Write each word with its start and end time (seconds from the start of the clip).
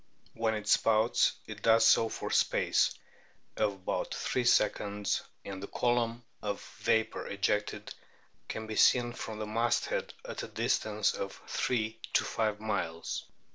When 0.33 0.55
it 0.55 0.67
spouts 0.67 1.33
it 1.45 1.61
does 1.61 1.85
so 1.85 2.09
for 2.09 2.29
the 2.29 2.35
space 2.35 2.97
of 3.55 3.73
about 3.73 4.15
three 4.15 4.45
seconds, 4.45 5.21
and 5.45 5.61
the 5.61 5.67
column 5.67 6.25
of 6.41 6.59
vapour 6.79 7.27
ejected 7.27 7.93
can 8.47 8.65
be 8.65 8.77
seen 8.77 9.13
from 9.13 9.37
the 9.37 9.45
masthead 9.45 10.15
at 10.25 10.41
a 10.41 10.47
distance 10.47 11.13
of 11.13 11.39
three 11.45 11.99
to 12.13 12.23
five 12.23 12.59
miles. 12.59 13.25